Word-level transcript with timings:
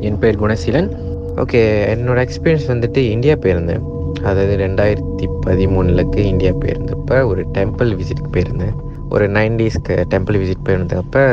என் 0.00 0.18
பேர் 0.18 0.40
குணசீலன். 0.42 0.90
ஓகே 1.42 1.60
என்னோடய 1.92 2.24
எக்ஸ்பீரியன்ஸ் 2.26 2.70
வந்துட்டு 2.72 2.96
இந்தியா 2.96 3.34
போயிருந்தேன். 3.34 3.82
அதாவது 4.22 4.54
ரெண்டாயிரத்தி 4.56 5.26
பதிமூணுலக்கு 5.46 6.20
இந்தியா 6.32 6.52
போயிருந்தப்போ 6.62 7.18
ஒரு 7.24 7.42
டெம்பிள் 7.58 7.90
விசிட்க்கு 8.00 8.30
போயிருந்தேன். 8.36 8.74
ஒரு 9.08 9.28
நைன் 9.28 9.56
டேஸ்க்கு 9.60 9.94
டெம்பிள் 10.14 10.38
விசிட் 10.42 10.66
போயிருந்தப்போ 10.68 11.24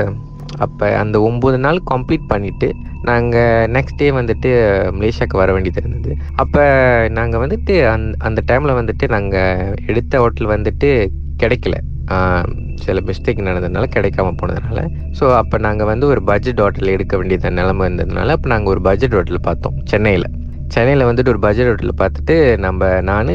அப்போ 0.65 0.85
அந்த 0.97 1.17
ஒம்பது 1.19 1.57
நாள் 1.57 1.79
கம்ப்ளீட் 1.91 2.29
பண்ணிவிட்டு 2.29 2.67
நாங்கள் 3.01 3.67
நெக்ஸ்ட் 3.75 3.99
டே 4.01 4.07
வந்துட்டு 4.11 4.49
மலேசியாவுக்கு 4.99 5.41
வர 5.41 5.51
வேண்டியது 5.53 5.81
இருந்தது. 5.83 6.15
அப்போ 6.35 6.63
நாங்கள் 7.09 7.41
வந்துட்டு 7.43 7.75
அந் 7.93 8.07
அந்த 8.17 8.41
டைமில் 8.51 8.77
வந்துட்டு 8.79 9.07
நாங்கள் 9.09 9.75
எடுத்த 9.85 10.19
ஹோட்டல் 10.19 10.53
வந்துட்டு 10.55 10.89
கிடைக்கல. 11.43 11.77
சில 12.85 12.99
மிஸ்டேக் 13.09 13.45
நடந்ததுனால 13.47 13.87
கிடைக்காம 13.95 14.33
போனதுனால. 14.41 14.79
ஸோ 15.19 15.35
அப்போ 15.35 15.57
நாங்கள் 15.57 15.89
வந்து 15.91 16.07
ஒரு 16.07 16.23
பட்ஜெட் 16.23 16.61
ஹோட்டல் 16.63 16.93
எடுக்க 16.95 17.17
வேண்டியது 17.17 17.51
நிலமை 17.51 17.85
இருந்ததுனால 17.87 18.35
அப்போ 18.37 18.49
நாங்கள் 18.49 18.73
ஒரு 18.73 18.81
பட்ஜெட் 18.81 19.15
ஹோட்டல் 19.17 19.45
பார்த்தோம் 19.49 19.77
சென்னையில். 19.83 20.27
சென்னையில் 20.67 21.07
வந்துட்டு 21.09 21.33
ஒரு 21.33 21.39
பட்ஜெட் 21.39 21.69
ஹோட்டலில் 21.71 21.99
பார்த்துட்டு 22.01 22.57
நம்ம 22.57 23.01
நான் 23.01 23.33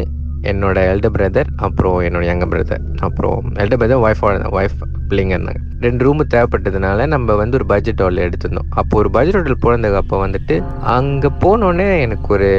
என்னோட 0.50 0.78
எல்டர் 0.92 1.14
பிரதர் 1.16 1.48
அப்புறம் 1.56 1.98
என்னோட 2.00 2.24
யங்கர் 2.30 2.50
பிரதர் 2.52 2.82
அப்புறம் 3.00 3.42
எல்டர் 3.54 3.80
பிரதர் 3.82 4.02
ஒய்ஃபோட 4.04 4.48
ஒய்ஃப் 4.58 4.80
பிள்ளைங்க 5.10 5.34
இருந்தாங்க. 5.36 5.60
ரெண்டு 5.80 6.02
ரூமு 6.06 6.22
தேவைப்பட்டதுனால 6.34 7.06
நம்ம 7.06 7.34
வந்து 7.34 7.56
ஒரு 7.58 7.66
பட்ஜெட் 7.66 8.02
ஹோட்டல் 8.02 8.24
எடுத்திருந்தோம். 8.26 8.68
அப்போ 8.70 8.96
ஒரு 8.96 9.10
பட்ஜெட் 9.10 9.38
ஹோட்டல் 9.38 9.62
போனதுக்கு 9.64 10.00
அப்போ 10.02 10.18
வந்துட்டு 10.26 10.56
அங்கே 10.96 11.30
போனோடனே 11.44 12.00
எனக்கு 12.00 12.28
ஒரு 12.36 12.50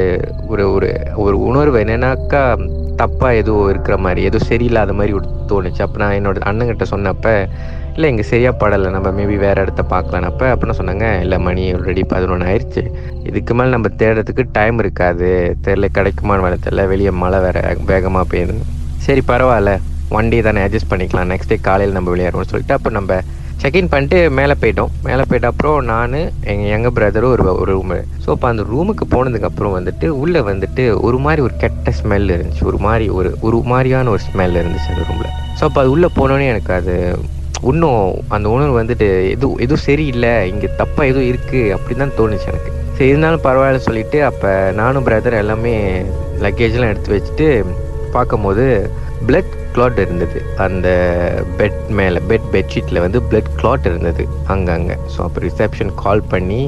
ஒரு 0.47 0.65
ஒரு 0.71 0.89
ஒரு 1.15 1.37
உணர்வு 1.49 1.79
என்னன்னாக்கா 1.83 2.43
தப்பாக 3.03 3.39
எதுவும் 3.43 3.69
இருக்கிற 3.73 3.95
மாதிரி 4.05 4.21
எதுவும் 4.29 4.49
சரியில்லாத 4.51 4.93
மாதிரி 4.99 5.13
ஒரு 5.19 5.29
தோணுச்சு. 5.51 5.81
அப்போ 5.85 5.97
நான் 6.03 6.17
என்னோட 6.19 6.43
அண்ணங்கிட்ட 6.51 6.85
சொன்னப்ப 6.93 7.31
இல்லை 7.95 8.07
இங்கே 8.11 8.23
சரியாக 8.29 8.53
படலை. 8.61 8.87
நம்ம 8.95 9.09
மேபி 9.17 9.35
வேறு 9.43 9.63
இடத்த 9.63 9.81
பார்க்கலானப்ப 9.91 10.43
அப்படின்னு 10.53 10.77
சொன்னாங்க 10.79 11.07
இல்லை 11.23 11.37
மணி 11.47 11.63
ஆல்ரெடி 11.73 12.03
பதினொன்று 12.13 12.47
ஆயிடுச்சு 12.51 12.83
இதுக்கு 13.29 13.53
மேலே 13.57 13.71
நம்ம 13.75 13.89
தேடுறதுக்கு 14.01 14.43
டைம் 14.57 14.77
இருக்காது. 14.83 15.29
தெரில 15.67 15.89
கிடைக்குமான்னு 15.97 16.45
வேலை 16.45 16.57
தெரில 16.65 16.85
வெளியே 16.93 17.11
மழை 17.23 17.39
வேற 17.45 17.59
வேகமாக 17.91 18.25
பெய்யுது 18.31 18.55
சரி 19.07 19.23
பரவாயில்ல. 19.31 19.73
ஒன் 20.17 20.31
டே 20.33 20.39
தானே 20.47 20.63
அட்ஜஸ்ட் 20.65 20.91
பண்ணிக்கலாம். 20.93 21.29
நெக்ஸ்ட் 21.33 21.51
டே 21.53 21.57
காலையில் 21.69 21.97
நம்ம 21.97 22.09
விளையாடுவோம்னு 22.15 22.51
சொல்லிட்டு 22.53 22.77
அப்போ 22.77 22.89
நம்ம 22.99 23.19
செகண்ட் 23.63 23.91
பண்ணிட்டு 23.91 24.17
மேலே 24.37 24.55
போயிட்டோம். 24.61 24.93
மேலே 25.07 25.23
போயிட்ட 25.29 25.47
அப்புறம் 25.51 25.77
நான் 25.91 26.15
எங்கள் 26.51 26.71
எங்கள் 26.77 26.93
பிரதரும் 26.97 27.33
ஒரு 27.35 27.43
ஒரு 27.61 27.71
ரூமு 27.77 27.97
ஸோ 28.23 28.27
அப்போ 28.33 28.47
அந்த 28.51 28.63
ரூமுக்கு 28.71 29.05
போனதுக்கப்புறம் 29.13 29.75
வந்துட்டு 29.77 30.07
உள்ளே 30.23 30.41
வந்துட்டு 30.49 30.85
ஒரு 31.07 31.19
மாதிரி 31.25 31.41
ஒரு 31.47 31.55
கெட்ட 31.63 31.93
ஸ்மெல் 31.99 32.33
இருந்துச்சு. 32.35 32.65
ஒரு 32.71 32.79
மாதிரி 32.87 33.05
ஒரு 33.19 33.31
ஒரு 33.47 33.59
மாதிரியான 33.71 34.11
ஒரு 34.15 34.23
ஸ்மெல் 34.27 34.59
இருந்துச்சு 34.61 34.91
அந்த 34.93 35.05
ரூமில் 35.09 35.31
ஸோ 35.59 35.63
அப்போ 35.69 35.79
அது 35.83 35.93
உள்ளே 35.95 36.09
போனோடனே 36.19 36.49
எனக்கு 36.53 36.73
அது 36.79 36.95
இன்னும் 37.71 38.01
அந்த 38.35 38.47
உணர்வு 38.53 38.75
வந்துட்டு 38.81 39.07
எதுவும் 39.33 39.59
எதுவும் 39.65 39.85
சரியில்லை. 39.87 40.33
இங்கே 40.51 40.69
தப்பாக 40.81 41.09
எதுவும் 41.11 41.29
இருக்குது 41.31 41.71
அப்படின்னு 41.75 42.03
தான் 42.03 42.17
தோணுச்சு 42.19 42.49
எனக்கு. 42.53 42.71
சரி 42.97 43.09
இருந்தாலும் 43.11 43.45
பரவாயில்ல 43.47 43.85
சொல்லிட்டு 43.87 44.17
அப்போ 44.29 44.49
நானும் 44.81 45.05
பிரதர் 45.07 45.41
எல்லாமே 45.43 45.75
லக்கேஜ்லாம் 46.45 46.91
எடுத்து 46.93 47.15
வச்சுட்டு 47.15 47.47
பார்க்கும்போது 48.15 48.65
பிளட் 49.27 49.53
கிளாட் 49.75 49.99
இருந்தது. 50.05 50.39
அந்த 50.65 50.87
பெட் 51.59 51.81
மேலே 51.99 52.21
பெட் 52.29 52.47
பெட்ஷீட்டில் 52.55 53.03
வந்து 53.05 53.21
பிளட் 53.29 53.51
கிளாட் 53.59 53.89
இருந்தது 53.91 54.25
அங்கங்கே. 54.55 54.97
ஸோ 55.13 55.19
அப்போ 55.27 55.41
ரிசப்ஷன் 55.47 55.93
கால் 56.03 56.23
பண்ணி 56.33 56.61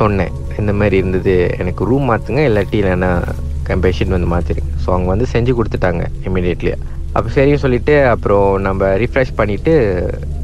சொன்னேன். 0.00 0.34
இந்த 0.60 0.72
மாதிரி 0.80 0.96
இருந்தது 1.02 1.34
எனக்கு 1.62 1.82
ரூம் 1.90 2.08
மாற்றுங்க 2.10 2.42
இல்லாட்டி 2.50 2.78
இல்லைன்னா 2.82 3.12
பெட்ஷீட் 3.84 4.14
வந்து 4.14 4.28
மாற்றிருங்க 4.32 4.70
ஸோ 4.84 4.88
அவங்க 4.92 5.08
வந்து 5.12 5.26
செஞ்சு 5.32 5.52
கொடுத்துட்டாங்க 5.58 6.04
இமீடியட்லி 6.28 6.70
அப்போ 7.16 7.28
சரின்னு 7.34 7.60
சொல்லிட்டு 7.64 7.94
அப்புறம் 8.12 8.46
நம்ம 8.66 8.88
ரிஃப்ரெஷ் 9.02 9.32
பண்ணிவிட்டு 9.40 9.72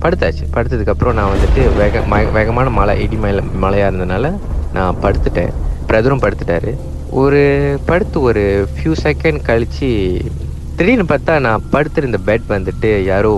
படுத்தாச்சு. 0.03 0.44
படுத்ததுக்கப்புறம் 0.55 1.16
நான் 1.19 1.32
வந்துட்டு 1.34 1.62
வேக 1.81 2.03
வேகமான 2.37 2.71
மழை 2.78 2.94
இடி 3.05 3.19
மழை 3.25 3.43
மழையாக 3.65 3.91
இருந்ததுனால 3.91 4.31
நான் 4.76 5.00
படுத்துட்டேன். 5.05 5.53
பிரதரும் 5.91 6.22
படுத்துட்டாரு. 6.25 6.72
ஒரு 7.22 7.43
படுத்து 7.88 8.19
ஒரு 8.28 8.43
ஃபியூ 8.75 8.94
செகண்ட் 9.06 9.41
கழித்து 9.49 9.91
திடீர்னு 10.78 11.04
பார்த்தா 11.10 11.34
நான் 11.44 11.62
படுத்திருந்த 11.72 12.19
பெட் 12.26 12.48
வந்துட்டு 12.54 12.88
யாரோ 13.12 13.31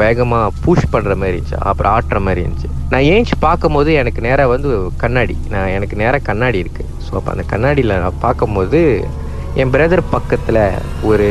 வேகமாக 0.00 0.48
புஷ் 0.64 0.90
பண்ணுற 0.94 1.12
மாதிரி 1.20 1.34
இருந்துச்சு. 1.36 1.58
அப்புறம் 1.68 1.92
ஆட்டுற 1.94 2.18
மாதிரி 2.24 2.40
இருந்துச்சு. 2.44 2.68
நான் 2.92 3.06
ஏஞ்சி 3.12 3.36
பார்க்கும்போது 3.46 3.90
எனக்கு 4.00 4.20
நேராக 4.26 4.52
வந்து 4.54 4.70
கண்ணாடி. 5.02 5.34
நான் 5.54 5.72
எனக்கு 5.76 5.96
நேராக 6.02 6.26
கண்ணாடி 6.28 6.58
இருக்குது 6.64 6.90
ஸோ 7.04 7.10
அப்போ 7.18 7.30
அந்த 7.34 7.44
கண்ணாடியில் 7.52 7.94
நான் 8.04 8.20
பார்க்கும்போது 8.26 8.80
என் 9.62 9.72
பிரதர் 9.74 10.04
பக்கத்தில் 10.10 10.62
ஒரு 11.10 11.28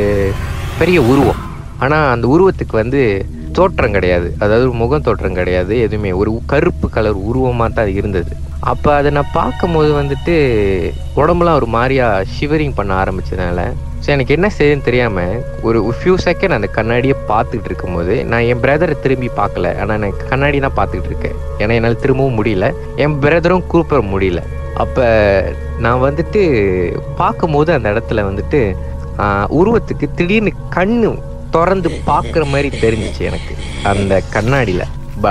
பெரிய 0.80 1.02
உருவம். 1.12 1.42
ஆனால் 1.84 2.12
அந்த 2.16 2.28
உருவத்துக்கு 2.36 2.76
வந்து 2.84 3.02
தோற்றம் 3.58 3.96
கிடையாது. 3.98 4.28
அதாவது 4.44 4.68
முகம் 4.82 5.06
தோற்றம் 5.08 5.38
கிடையாது. 5.40 5.74
எதுவுமே. 5.88 6.12
ஒரு 6.22 6.32
கருப்பு 6.54 6.90
கலர் 6.98 7.26
உருவமாக 7.30 7.70
தான் 7.70 7.86
அது 7.86 7.94
இருந்தது. 7.94 8.34
அப்போ 8.72 8.90
அதை 9.00 9.10
நான் 9.18 9.36
பார்க்கும்போது 9.40 9.92
வந்துட்டு 10.00 10.34
உடம்புலாம் 11.22 11.58
ஒரு 11.60 11.68
மாதிரியாக 11.76 12.26
ஷிவரிங் 12.36 12.78
பண்ண 12.80 12.92
ஆரம்பிச்சதுனால 13.04 13.62
ஸோ 14.04 14.08
எனக்கு 14.16 14.36
என்ன 14.36 14.48
செய்யுதுன்னு 14.58 14.88
தெரியாமல் 14.88 15.32
ஒரு 15.68 15.80
ஃபியூ 15.98 16.16
செகண்ட் 16.26 16.56
அந்த 16.58 16.68
கண்ணாடியை 16.78 17.16
பார்த்துக்கிட்டு 17.30 17.70
இருக்கும்போது 17.70 18.14
நான் 18.32 18.48
என் 18.52 18.62
பிரதரை 18.66 18.96
திரும்பி 19.06 19.30
பார்க்கல. 19.40 19.70
ஆனால் 19.82 20.00
நான் 20.04 20.20
கண்ணாடி 20.32 20.58
தான் 20.66 20.76
பார்த்துக்கிட்டு 20.80 21.12
இருக்கேன். 21.12 21.38
ஏன்னா 21.62 21.78
என்னால் 21.78 22.02
திரும்பவும் 22.04 22.38
முடியல. 22.40 22.68
என் 23.04 23.18
பிரதரும் 23.24 23.66
கூப்பிட 23.74 24.02
முடியல. 24.14 24.42
அப்போ 24.84 25.06
நான் 25.86 26.04
வந்துட்டு 26.08 26.42
பார்க்கும்போது 27.22 27.72
அந்த 27.78 27.88
இடத்துல 27.94 28.26
வந்துட்டு 28.30 28.62
உருவத்துக்கு 29.60 30.08
திடீர்னு 30.20 30.54
கண்ணு 30.78 31.10
திறந்து 31.56 31.90
பார்க்குற 32.12 32.44
மாதிரி 32.54 32.70
தெரிஞ்சிச்சு 32.84 33.24
எனக்கு 33.32 33.54
அந்த 33.92 34.22
கண்ணாடியில். 34.36 34.86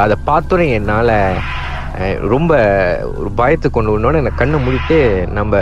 அதை 0.05 0.17
பார்த்தோன்னே 0.31 0.67
என்னால் 0.79 1.15
ரொம்ப 2.35 2.53
ஒரு 3.21 3.31
பயத்தை 3.41 3.69
கொண்டு 3.71 3.93
வந்தோடனே 3.95 4.23
எனக்கு 4.23 4.41
கண்ணை 4.41 4.59
மூடிட்டு 4.65 4.99
நம்ம 5.39 5.61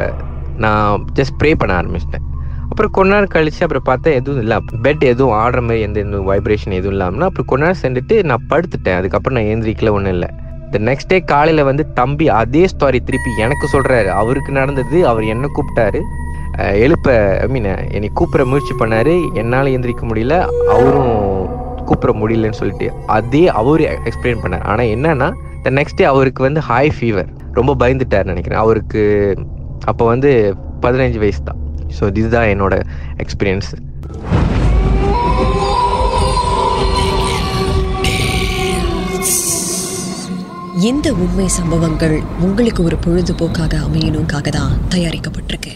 நான் 0.64 1.04
ஜஸ்ட் 1.18 1.36
ப்ரே 1.40 1.50
பண்ண 1.60 1.72
ஆரம்பிச்சிட்டேன். 1.80 2.24
அப்புறம் 2.70 2.92
கொஞ்ச 2.96 3.10
நேரம் 3.14 3.32
கழிச்சு 3.34 3.62
அப்புறம் 3.66 3.86
பார்த்தா 3.88 4.14
எதுவும் 4.18 4.40
இல்லை. 4.44 4.56
பெட் 4.84 5.04
எதுவும் 5.10 5.34
ஆடுற 5.40 5.60
மாதிரி 5.66 5.84
எந்த 5.86 5.98
எந்த 6.04 6.18
வைப்ரேஷன் 6.30 6.76
எதுவும் 6.78 6.96
இல்லாமல் 6.96 7.26
அப்புறம் 7.28 7.48
கொஞ்ச 7.50 7.62
நேரம் 7.64 7.82
சென்றுட்டு 7.82 8.16
நான் 8.30 8.46
படுத்துட்டேன். 8.52 8.98
அதுக்கப்புறம் 9.00 9.36
நான் 9.38 9.50
ஏந்திரிக்கல 9.52 9.92
ஒன்றும் 9.96 10.14
இல்லை. 10.16 10.28
த 10.72 10.78
நெக்ஸ்ட் 10.90 11.10
டே 11.12 11.18
காலையில் 11.32 11.68
வந்து 11.70 11.84
தம்பி 12.00 12.26
அதே 12.40 12.62
ஸ்டாரி 12.72 13.00
திருப்பி 13.08 13.30
எனக்கு 13.46 13.66
சொல்கிறாரு 13.74 14.10
அவருக்கு 14.20 14.52
நடந்தது 14.60 15.00
அவர் 15.10 15.24
என்ன 15.34 15.50
கூப்பிட்டாரு. 15.56 16.02
எழுப்ப 16.84 17.16
ஐ 17.44 17.48
மீன் 17.54 17.70
என்னை 17.96 18.10
கூப்பிட 18.20 18.42
முயற்சி 18.50 18.74
பண்ணாரு. 18.80 19.14
என்னால் 19.40 19.74
எந்திரிக்க 19.76 20.04
முடியல. 20.10 20.36
அவரும் 20.74 21.14
கூப்பிட 21.88 22.12
முடியலன்னு 22.20 22.60
சொல்லிட்டு 22.60 22.86
அதே 23.16 23.44
அவரு 23.60 23.84
எக்ஸ்பிளைன் 24.08 24.42
பண்ணார். 24.44 24.66
ஆனால் 24.72 24.92
என்னன்னா 24.96 25.28
நெக்ஸ்ட் 25.70 25.98
டே 26.00 26.04
அவருக்கு 26.04 26.42
வந்து 26.42 26.60
ஹை 26.60 26.92
ஃபீவர் 26.96 27.30
ரொம்ப 27.52 27.74
பயந்துட்டார் 27.82 28.24
நினைக்கிறேன். 28.24 28.58
அவருக்கு 28.58 29.02
அப்போ 29.84 30.06
வந்து 30.06 30.56
பதினஞ்சு 30.80 31.18
வயசு 31.18 31.42
தான் 31.42 31.60
ஸோ 31.98 32.16
இதுதான் 32.20 32.50
என்னோட 32.54 32.74
எக்ஸ்பீரியன்ஸ் 33.24 33.70
இந்த 40.90 41.12
உண்மை 41.12 41.46
சம்பவங்கள் 41.48 42.22
உங்களுக்கு 42.40 42.82
ஒரு 42.82 42.96
பொழுதுபோக்காக 43.04 43.74
அமையணுக்காக 43.86 44.48
தான் 44.48 44.72
தயாரிக்கப்பட்டிருக்கு. 44.88 45.74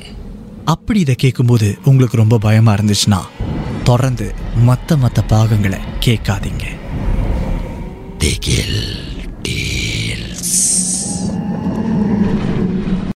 அப்படி 0.64 1.00
இதை 1.00 1.14
கேட்கும்போது 1.14 1.78
உங்களுக்கு 1.84 2.16
ரொம்ப 2.16 2.38
பயமா 2.38 2.74
இருந்துச்சுன்னா 2.74 3.20
தொடர்ந்து 3.84 4.32
மற்ற 4.54 4.96
மற்ற 4.96 5.22
பாகங்களை 5.22 5.78
கேட்காதீங்க. 6.06 6.64
திகில் 8.18 8.80
டே 9.42 9.58